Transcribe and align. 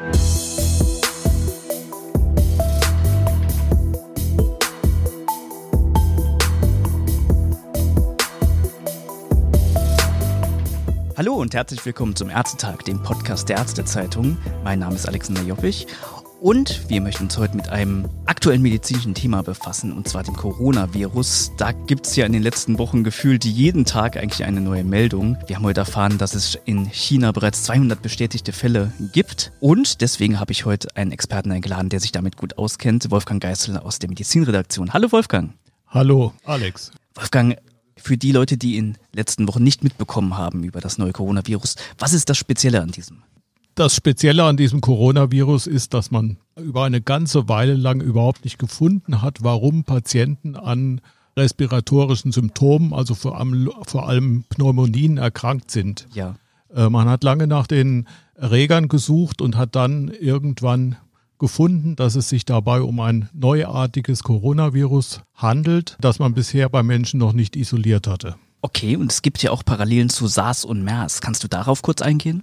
Hallo 0.00 0.08
und 11.34 11.52
herzlich 11.52 11.84
willkommen 11.84 12.16
zum 12.16 12.30
Ärztetag, 12.30 12.78
dem 12.86 13.02
Podcast 13.02 13.50
der 13.50 13.58
Ärztezeitung. 13.58 14.38
Mein 14.64 14.78
Name 14.78 14.94
ist 14.94 15.06
Alexander 15.06 15.42
Joppich 15.42 15.86
und 16.40 16.88
wir 16.88 17.00
möchten 17.00 17.24
uns 17.24 17.36
heute 17.36 17.56
mit 17.56 17.68
einem 17.68 18.08
aktuellen 18.24 18.62
medizinischen 18.62 19.14
Thema 19.14 19.42
befassen, 19.42 19.92
und 19.92 20.08
zwar 20.08 20.22
dem 20.22 20.34
Coronavirus. 20.34 21.52
Da 21.56 21.72
gibt 21.72 22.06
es 22.06 22.16
ja 22.16 22.24
in 22.24 22.32
den 22.32 22.42
letzten 22.42 22.78
Wochen 22.78 23.04
gefühlt 23.04 23.44
jeden 23.44 23.84
Tag 23.84 24.16
eigentlich 24.16 24.44
eine 24.44 24.60
neue 24.60 24.82
Meldung. 24.82 25.36
Wir 25.46 25.56
haben 25.56 25.64
heute 25.64 25.80
erfahren, 25.80 26.18
dass 26.18 26.34
es 26.34 26.58
in 26.64 26.86
China 26.86 27.32
bereits 27.32 27.64
200 27.64 28.00
bestätigte 28.00 28.52
Fälle 28.52 28.92
gibt. 29.12 29.52
Und 29.60 30.00
deswegen 30.00 30.40
habe 30.40 30.52
ich 30.52 30.64
heute 30.64 30.88
einen 30.96 31.12
Experten 31.12 31.52
eingeladen, 31.52 31.90
der 31.90 32.00
sich 32.00 32.12
damit 32.12 32.36
gut 32.36 32.56
auskennt, 32.56 33.10
Wolfgang 33.10 33.42
Geißel 33.42 33.76
aus 33.76 33.98
der 33.98 34.08
Medizinredaktion. 34.08 34.92
Hallo 34.94 35.12
Wolfgang. 35.12 35.52
Hallo 35.88 36.32
Alex. 36.44 36.92
Wolfgang, 37.14 37.56
für 37.96 38.16
die 38.16 38.32
Leute, 38.32 38.56
die 38.56 38.76
in 38.78 38.94
den 38.94 38.98
letzten 39.12 39.46
Wochen 39.46 39.62
nicht 39.62 39.84
mitbekommen 39.84 40.38
haben 40.38 40.64
über 40.64 40.80
das 40.80 40.96
neue 40.96 41.12
Coronavirus, 41.12 41.76
was 41.98 42.14
ist 42.14 42.30
das 42.30 42.38
Spezielle 42.38 42.80
an 42.80 42.90
diesem? 42.90 43.22
Das 43.80 43.94
Spezielle 43.94 44.44
an 44.44 44.58
diesem 44.58 44.82
Coronavirus 44.82 45.66
ist, 45.66 45.94
dass 45.94 46.10
man 46.10 46.36
über 46.54 46.84
eine 46.84 47.00
ganze 47.00 47.48
Weile 47.48 47.72
lang 47.72 48.02
überhaupt 48.02 48.44
nicht 48.44 48.58
gefunden 48.58 49.22
hat, 49.22 49.38
warum 49.40 49.84
Patienten 49.84 50.54
an 50.54 51.00
respiratorischen 51.34 52.30
Symptomen, 52.30 52.92
also 52.92 53.14
vor 53.14 53.38
allem, 53.38 53.72
vor 53.86 54.06
allem 54.06 54.44
Pneumonien, 54.50 55.16
erkrankt 55.16 55.70
sind. 55.70 56.06
Ja. 56.12 56.34
Äh, 56.74 56.90
man 56.90 57.08
hat 57.08 57.24
lange 57.24 57.46
nach 57.46 57.66
den 57.66 58.06
Erregern 58.34 58.88
gesucht 58.88 59.40
und 59.40 59.56
hat 59.56 59.74
dann 59.76 60.08
irgendwann 60.08 60.96
gefunden, 61.38 61.96
dass 61.96 62.16
es 62.16 62.28
sich 62.28 62.44
dabei 62.44 62.82
um 62.82 63.00
ein 63.00 63.30
neuartiges 63.32 64.24
Coronavirus 64.24 65.22
handelt, 65.34 65.96
das 66.02 66.18
man 66.18 66.34
bisher 66.34 66.68
bei 66.68 66.82
Menschen 66.82 67.18
noch 67.18 67.32
nicht 67.32 67.56
isoliert 67.56 68.06
hatte. 68.06 68.36
Okay, 68.60 68.96
und 68.96 69.10
es 69.10 69.22
gibt 69.22 69.42
ja 69.42 69.52
auch 69.52 69.64
Parallelen 69.64 70.10
zu 70.10 70.26
SARS 70.26 70.66
und 70.66 70.84
MERS. 70.84 71.22
Kannst 71.22 71.42
du 71.44 71.48
darauf 71.48 71.80
kurz 71.80 72.02
eingehen? 72.02 72.42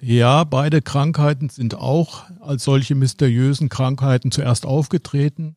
Ja, 0.00 0.44
beide 0.44 0.82
Krankheiten 0.82 1.48
sind 1.48 1.74
auch 1.74 2.24
als 2.40 2.64
solche 2.64 2.94
mysteriösen 2.94 3.68
Krankheiten 3.68 4.30
zuerst 4.30 4.66
aufgetreten. 4.66 5.56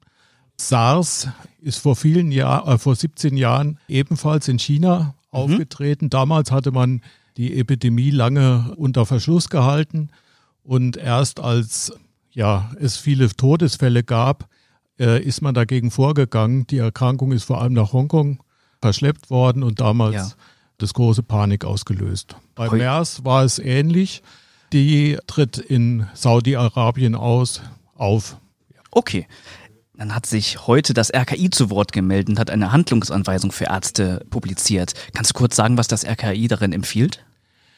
SARS 0.58 1.30
ist 1.60 1.80
vor 1.80 1.96
vielen 1.96 2.32
Jahren, 2.32 2.76
äh, 2.76 2.78
vor 2.78 2.96
17 2.96 3.38
Jahren 3.38 3.80
ebenfalls 3.88 4.48
in 4.48 4.60
China 4.60 5.00
mhm. 5.00 5.12
aufgetreten. 5.32 6.10
Damals 6.10 6.52
hatte 6.52 6.72
man 6.72 7.02
die 7.38 7.58
Epidemie 7.58 8.12
lange 8.12 8.74
unter 8.78 9.06
Verschluss 9.06 9.50
gehalten 9.50 10.10
und 10.64 10.98
erst 10.98 11.40
als 11.40 11.94
ja, 12.34 12.72
es 12.80 12.98
viele 12.98 13.30
Todesfälle 13.30 14.04
gab, 14.04 14.48
äh, 15.00 15.22
ist 15.22 15.42
man 15.42 15.54
dagegen 15.54 15.92
vorgegangen. 15.92 16.66
Die 16.68 16.78
Erkrankung 16.78 17.32
ist 17.32 17.44
vor 17.44 17.62
allem 17.62 17.74
nach 17.74 17.94
Hongkong 17.94 18.42
verschleppt 18.82 19.30
worden 19.30 19.64
und 19.64 19.82
damals 19.82 20.16
ja. 20.16 20.32
Das 20.82 20.94
große 20.94 21.24
Panik 21.24 21.66
ausgelöst. 21.66 22.36
Bei 22.56 22.70
Heu 22.70 22.78
MERS 22.78 23.24
war 23.24 23.44
es 23.44 23.60
ähnlich. 23.60 24.22
Die 24.74 25.18
tritt 25.28 25.58
in 25.58 26.08
Saudi-Arabien 26.14 27.16
aus 27.16 27.62
auf. 27.96 28.38
Okay. 28.92 29.28
Dann 29.98 30.16
hat 30.16 30.26
sich 30.26 30.66
heute 30.66 30.94
das 30.94 31.14
RKI 31.14 31.52
zu 31.52 31.70
Wort 31.70 31.92
gemeldet 31.92 32.30
und 32.30 32.40
hat 32.40 32.50
eine 32.50 32.72
Handlungsanweisung 32.72 33.52
für 33.52 33.66
Ärzte 33.66 34.26
publiziert. 34.30 34.94
Kannst 35.14 35.32
du 35.32 35.34
kurz 35.36 35.56
sagen, 35.56 35.78
was 35.78 35.88
das 35.88 36.06
RKI 36.06 36.48
darin 36.48 36.74
empfiehlt? 36.74 37.24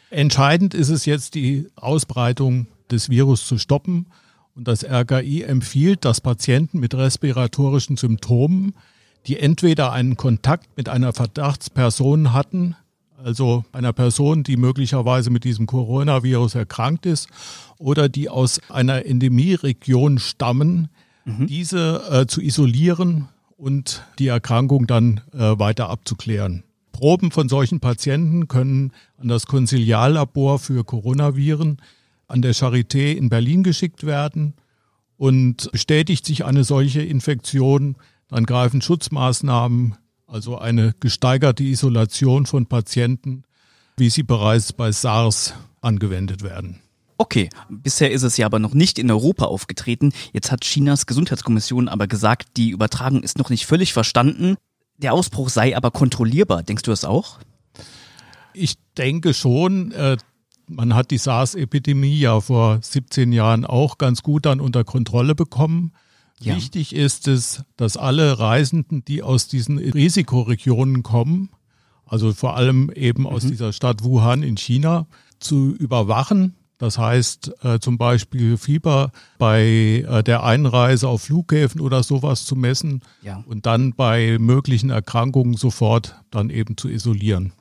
Entscheidend 0.09 0.73
ist 0.73 0.89
es 0.89 1.05
jetzt, 1.05 1.35
die 1.35 1.67
Ausbreitung 1.75 2.67
des 2.91 3.09
Virus 3.09 3.45
zu 3.45 3.57
stoppen. 3.57 4.05
Und 4.55 4.67
das 4.67 4.85
RKI 4.85 5.41
empfiehlt, 5.41 6.05
dass 6.05 6.21
Patienten 6.21 6.79
mit 6.79 6.93
respiratorischen 6.93 7.97
Symptomen, 7.97 8.75
die 9.25 9.39
entweder 9.39 9.91
einen 9.91 10.15
Kontakt 10.15 10.77
mit 10.77 10.89
einer 10.89 11.11
Verdachtsperson 11.11 12.33
hatten, 12.33 12.75
also 13.23 13.63
einer 13.71 13.93
Person, 13.93 14.43
die 14.43 14.57
möglicherweise 14.57 15.29
mit 15.29 15.43
diesem 15.43 15.65
Coronavirus 15.65 16.55
erkrankt 16.55 17.05
ist, 17.05 17.29
oder 17.77 18.09
die 18.09 18.29
aus 18.29 18.59
einer 18.69 19.05
Endemieregion 19.05 20.19
stammen, 20.19 20.89
mhm. 21.25 21.47
diese 21.47 22.03
äh, 22.09 22.27
zu 22.27 22.41
isolieren 22.41 23.29
und 23.57 24.03
die 24.19 24.27
Erkrankung 24.27 24.87
dann 24.87 25.21
äh, 25.33 25.57
weiter 25.57 25.89
abzuklären. 25.89 26.63
Proben 26.91 27.31
von 27.31 27.49
solchen 27.49 27.79
Patienten 27.79 28.47
können 28.47 28.91
an 29.17 29.27
das 29.27 29.47
Konsiliallabor 29.47 30.59
für 30.59 30.83
Coronaviren 30.83 31.81
an 32.27 32.41
der 32.41 32.53
Charité 32.53 33.13
in 33.13 33.29
Berlin 33.29 33.63
geschickt 33.63 34.05
werden. 34.05 34.53
Und 35.17 35.71
bestätigt 35.71 36.25
sich 36.25 36.43
eine 36.43 36.63
solche 36.63 37.01
Infektion, 37.01 37.95
dann 38.27 38.45
greifen 38.45 38.81
Schutzmaßnahmen, 38.81 39.95
also 40.33 40.57
eine 40.57 40.95
gesteigerte 40.99 41.63
Isolation 41.63 42.47
von 42.47 42.65
Patienten, 42.65 43.43
wie 43.97 44.09
sie 44.09 44.23
bereits 44.23 44.73
bei 44.73 44.91
SARS 44.91 45.53
angewendet 45.81 46.41
werden. 46.41 46.79
Okay, 47.19 47.49
bisher 47.69 48.11
ist 48.11 48.23
es 48.23 48.35
ja 48.37 48.47
aber 48.47 48.57
noch 48.57 48.73
nicht 48.73 48.97
in 48.97 49.11
Europa 49.11 49.45
aufgetreten. 49.45 50.11
Jetzt 50.33 50.51
hat 50.51 50.61
Chinas 50.61 51.05
Gesundheitskommission 51.05 51.87
aber 51.87 52.07
gesagt, 52.07 52.57
die 52.57 52.71
Übertragung 52.71 53.21
ist 53.21 53.37
noch 53.37 53.51
nicht 53.51 53.67
völlig 53.67 53.93
verstanden. 53.93 54.55
Der 54.97 55.13
Ausbruch 55.13 55.49
sei 55.49 55.77
aber 55.77 55.91
kontrollierbar. 55.91 56.63
Denkst 56.63 56.83
du 56.83 56.91
das 56.91 57.05
auch? 57.05 57.37
Ich 58.53 58.75
denke 58.97 59.35
schon. 59.35 59.91
Äh, 59.91 60.17
man 60.67 60.95
hat 60.95 61.11
die 61.11 61.19
SARS-Epidemie 61.19 62.17
ja 62.17 62.41
vor 62.41 62.79
17 62.81 63.31
Jahren 63.33 63.65
auch 63.65 63.99
ganz 63.99 64.23
gut 64.23 64.47
dann 64.47 64.59
unter 64.59 64.83
Kontrolle 64.83 65.35
bekommen. 65.35 65.93
Ja. 66.45 66.55
Wichtig 66.55 66.93
ist 66.93 67.27
es, 67.27 67.63
dass 67.77 67.97
alle 67.97 68.39
Reisenden, 68.39 69.05
die 69.05 69.23
aus 69.23 69.47
diesen 69.47 69.77
Risikoregionen 69.77 71.03
kommen, 71.03 71.49
also 72.05 72.33
vor 72.33 72.57
allem 72.57 72.91
eben 72.91 73.25
aus 73.25 73.43
mhm. 73.43 73.49
dieser 73.49 73.73
Stadt 73.73 74.03
Wuhan 74.03 74.43
in 74.43 74.57
China, 74.57 75.07
zu 75.39 75.73
überwachen. 75.73 76.55
Das 76.77 76.97
heißt 76.97 77.63
äh, 77.63 77.79
zum 77.79 77.97
Beispiel 77.97 78.57
Fieber 78.57 79.11
bei 79.37 80.05
äh, 80.07 80.23
der 80.23 80.43
Einreise 80.43 81.07
auf 81.07 81.23
Flughäfen 81.23 81.79
oder 81.79 82.03
sowas 82.03 82.45
zu 82.45 82.55
messen 82.55 83.01
ja. 83.21 83.43
und 83.47 83.65
dann 83.65 83.93
bei 83.93 84.37
möglichen 84.39 84.89
Erkrankungen 84.89 85.55
sofort 85.55 86.15
dann 86.29 86.49
eben 86.49 86.75
zu 86.75 86.89
isolieren 86.89 87.53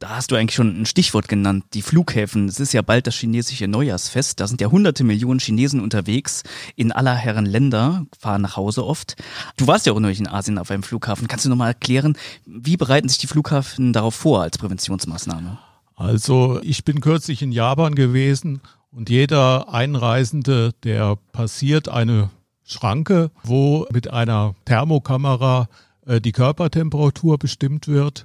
da 0.00 0.16
hast 0.16 0.30
du 0.30 0.36
eigentlich 0.36 0.54
schon 0.54 0.80
ein 0.80 0.86
Stichwort 0.86 1.28
genannt, 1.28 1.64
die 1.74 1.82
Flughäfen. 1.82 2.48
Es 2.48 2.58
ist 2.58 2.72
ja 2.72 2.80
bald 2.80 3.06
das 3.06 3.14
chinesische 3.14 3.68
Neujahrsfest. 3.68 4.40
Da 4.40 4.46
sind 4.46 4.62
ja 4.62 4.70
hunderte 4.70 5.04
Millionen 5.04 5.40
Chinesen 5.40 5.80
unterwegs 5.80 6.42
in 6.74 6.90
aller 6.90 7.14
Herren 7.14 7.44
Länder, 7.44 8.06
fahren 8.18 8.40
nach 8.40 8.56
Hause 8.56 8.84
oft. 8.86 9.16
Du 9.58 9.66
warst 9.66 9.84
ja 9.84 9.92
auch 9.92 10.00
neulich 10.00 10.18
in 10.18 10.26
Asien 10.26 10.56
auf 10.56 10.70
einem 10.70 10.82
Flughafen. 10.82 11.28
Kannst 11.28 11.44
du 11.44 11.50
nochmal 11.50 11.68
erklären, 11.68 12.16
wie 12.46 12.78
bereiten 12.78 13.10
sich 13.10 13.18
die 13.18 13.26
Flughafen 13.26 13.92
darauf 13.92 14.14
vor 14.14 14.40
als 14.40 14.56
Präventionsmaßnahme? 14.56 15.58
Also 15.96 16.60
ich 16.62 16.82
bin 16.84 17.02
kürzlich 17.02 17.42
in 17.42 17.52
Japan 17.52 17.94
gewesen 17.94 18.62
und 18.90 19.10
jeder 19.10 19.72
Einreisende, 19.72 20.72
der 20.82 21.16
passiert 21.32 21.90
eine 21.90 22.30
Schranke, 22.64 23.30
wo 23.44 23.86
mit 23.92 24.10
einer 24.10 24.54
Thermokamera 24.64 25.68
äh, 26.06 26.22
die 26.22 26.32
Körpertemperatur 26.32 27.36
bestimmt 27.36 27.86
wird 27.86 28.24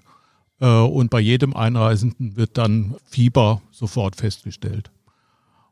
und 0.59 1.09
bei 1.09 1.19
jedem 1.19 1.55
Einreisenden 1.55 2.37
wird 2.37 2.57
dann 2.57 2.95
Fieber 3.05 3.61
sofort 3.71 4.15
festgestellt. 4.15 4.91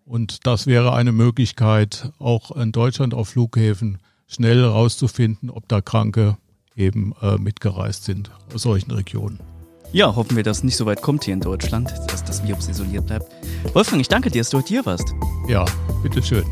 Und 0.05 0.45
das 0.45 0.67
wäre 0.67 0.94
eine 0.94 1.11
Möglichkeit, 1.11 2.11
auch 2.19 2.51
in 2.51 2.71
Deutschland 2.71 3.13
auf 3.13 3.29
Flughäfen 3.29 3.99
schnell 4.27 4.61
herauszufinden, 4.61 5.49
ob 5.49 5.67
da 5.67 5.81
Kranke 5.81 6.38
eben 6.75 7.13
äh, 7.21 7.38
mitgereist 7.38 8.03
sind 8.03 8.31
aus 8.53 8.63
solchen 8.63 8.91
Regionen. 8.91 9.39
Ja, 9.91 10.16
hoffen 10.16 10.35
wir, 10.35 10.44
dass 10.44 10.57
es 10.57 10.63
nicht 10.63 10.75
so 10.75 10.88
weit 10.88 11.03
kommt 11.03 11.23
hier 11.23 11.35
in 11.35 11.39
Deutschland, 11.39 11.94
dass 12.07 12.23
das 12.23 12.44
Virus 12.44 12.67
isoliert 12.67 13.05
bleibt. 13.05 13.27
Wolfgang, 13.75 14.01
ich 14.01 14.07
danke 14.07 14.31
dir, 14.31 14.39
dass 14.39 14.50
du 14.50 14.57
heute 14.57 14.69
hier 14.69 14.85
warst. 14.85 15.13
Ja, 15.47 15.65
bitteschön. 16.01 16.45